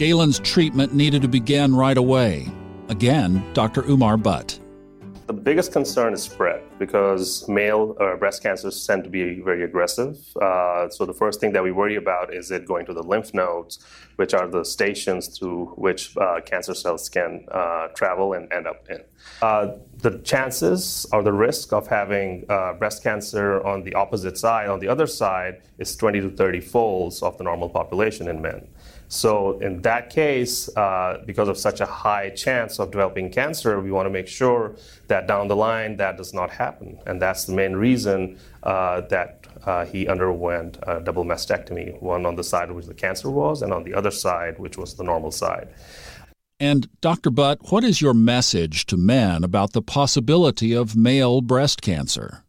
[0.00, 2.48] Galen's treatment needed to begin right away.
[2.88, 3.82] Again, Dr.
[3.82, 4.58] Umar Butt.
[5.26, 10.16] The biggest concern is spread because male uh, breast cancers tend to be very aggressive.
[10.40, 13.34] Uh, so the first thing that we worry about is it going to the lymph
[13.34, 13.78] nodes,
[14.16, 18.88] which are the stations through which uh, cancer cells can uh, travel and end up
[18.88, 19.02] in.
[19.42, 24.70] Uh, the chances or the risk of having uh, breast cancer on the opposite side,
[24.70, 28.66] on the other side, is 20 to 30 folds of the normal population in men.
[29.10, 33.90] So in that case, uh, because of such a high chance of developing cancer, we
[33.90, 34.76] want to make sure
[35.08, 39.48] that down the line that does not happen, and that's the main reason uh, that
[39.66, 43.72] uh, he underwent a double mastectomy, one on the side which the cancer was, and
[43.72, 45.68] on the other side, which was the normal side.
[46.60, 47.30] And Dr.
[47.30, 52.44] Butt, what is your message to men about the possibility of male breast cancer?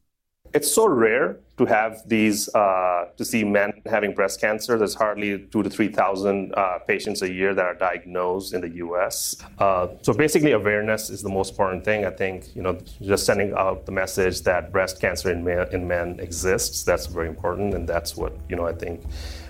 [0.54, 4.78] It's so rare to have these uh, to see men having breast cancer.
[4.78, 8.70] There's hardly two to three thousand uh, patients a year that are diagnosed in the
[8.86, 9.36] U.S.
[9.60, 12.06] Uh, so basically, awareness is the most important thing.
[12.06, 15.88] I think you know just sending out the message that breast cancer in men, in
[15.88, 16.84] men exists.
[16.84, 19.04] That's very important, and that's what you know I think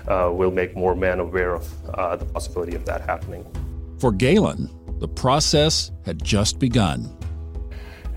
[0.07, 3.43] uh, will make more men aware of uh, the possibility of that happening.
[3.99, 7.20] For Galen, the process had just begun.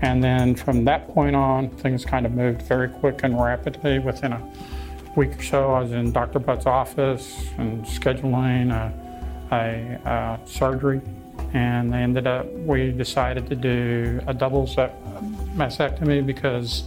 [0.05, 3.97] And then from that point on, things kind of moved very quick and rapidly.
[3.97, 4.51] Within a
[5.15, 6.37] week or so, I was in Dr.
[6.37, 8.93] Butt's office and scheduling a,
[9.51, 11.01] a, a surgery.
[11.53, 14.67] And they ended up, we decided to do a double
[15.57, 16.83] mastectomy because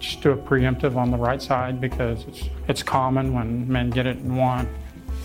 [0.00, 4.04] just do a preemptive on the right side because it's, it's common when men get
[4.04, 4.68] it in one,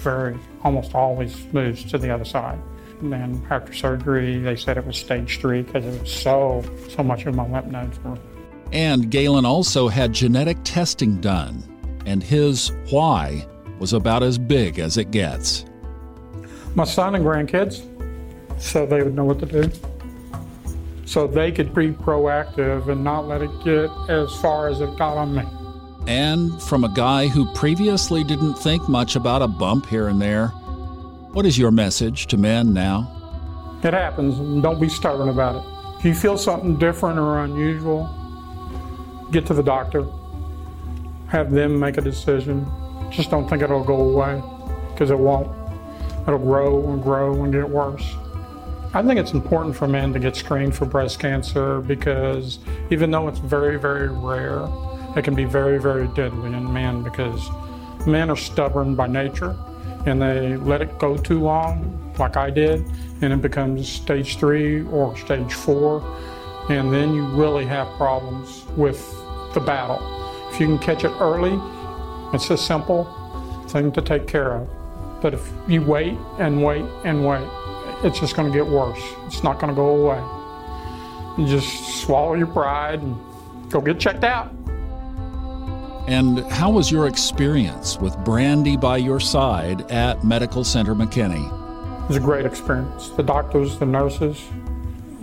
[0.01, 2.59] very almost always moves to the other side.
[3.01, 7.03] And then after surgery, they said it was stage three because it was so, so
[7.03, 8.17] much of my lymph nodes were.
[8.71, 11.63] And Galen also had genetic testing done,
[12.05, 13.45] and his why
[13.79, 15.65] was about as big as it gets.
[16.75, 17.83] My son and grandkids,
[18.59, 19.71] so they would know what to do.
[21.05, 25.17] So they could be proactive and not let it get as far as it got
[25.17, 25.43] on me.
[26.07, 30.51] And from a guy who previously didn't think much about a bump here and there,
[31.33, 33.09] what is your message to men now?
[33.83, 35.97] It happens, don't be stubborn about it.
[35.97, 38.07] If you feel something different or unusual,
[39.31, 40.05] get to the doctor.
[41.27, 42.67] Have them make a decision.
[43.09, 44.41] Just don't think it'll go away,
[44.91, 45.51] because it won't.
[46.27, 48.15] It'll grow and grow and get worse.
[48.93, 52.59] I think it's important for men to get screened for breast cancer because
[52.91, 54.67] even though it's very, very rare,
[55.17, 57.49] it can be very, very deadly in men because
[58.05, 59.57] men are stubborn by nature
[60.05, 62.85] and they let it go too long, like I did,
[63.21, 66.01] and it becomes stage three or stage four,
[66.69, 68.99] and then you really have problems with
[69.53, 70.01] the battle.
[70.51, 71.59] If you can catch it early,
[72.33, 73.05] it's a simple
[73.69, 74.69] thing to take care of.
[75.21, 77.47] But if you wait and wait and wait,
[78.03, 79.01] it's just going to get worse.
[79.25, 80.21] It's not going to go away.
[81.37, 83.17] You just swallow your pride and
[83.71, 84.53] go get checked out.
[86.13, 91.43] And how was your experience with Brandy by your side at Medical Center McKinney?
[92.03, 93.09] It was a great experience.
[93.09, 94.39] The doctors, the nurses,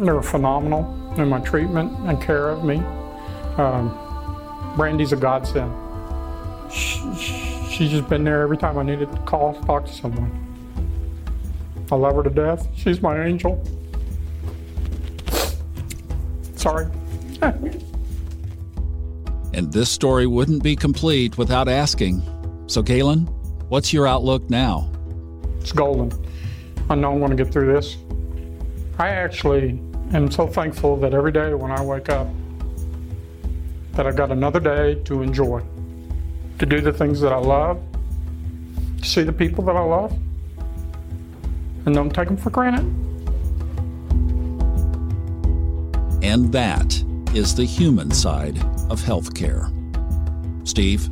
[0.00, 2.78] they were phenomenal in my treatment and care of me.
[3.56, 5.72] Um, Brandy's a godsend.
[6.72, 6.98] She,
[7.70, 10.28] she's just been there every time I needed to call to talk to someone.
[11.92, 12.66] I love her to death.
[12.74, 13.64] She's my angel.
[16.56, 16.88] Sorry.
[19.60, 22.22] and this story wouldn't be complete without asking.
[22.66, 23.26] So, Galen,
[23.68, 24.90] what's your outlook now?
[25.60, 26.10] It's golden.
[26.88, 27.98] I know I'm going to get through this.
[28.98, 29.78] I actually
[30.14, 32.26] am so thankful that every day when I wake up,
[33.92, 35.62] that I've got another day to enjoy,
[36.58, 37.82] to do the things that I love,
[39.02, 40.18] to see the people that I love,
[41.84, 42.86] and don't take them for granted.
[46.24, 47.04] And that
[47.34, 48.58] is the human side
[48.90, 49.70] of healthcare.
[50.66, 51.08] Steve?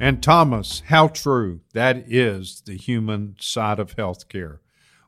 [0.00, 1.60] And Thomas, how true.
[1.72, 4.58] That is the human side of healthcare.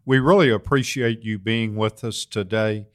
[0.06, 2.86] We really appreciate you being with us today.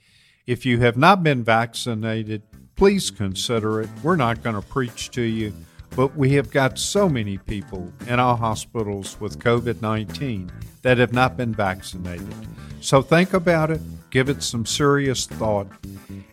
[0.47, 2.41] If you have not been vaccinated,
[2.75, 3.89] please consider it.
[4.01, 5.53] We're not going to preach to you.
[5.95, 10.49] But we have got so many people in our hospitals with COVID 19
[10.81, 12.33] that have not been vaccinated.
[12.81, 13.79] So think about it,
[14.09, 15.67] give it some serious thought,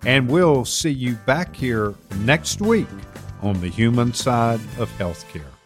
[0.05, 2.89] and we'll see you back here next week
[3.43, 5.58] on the human side of healthcare.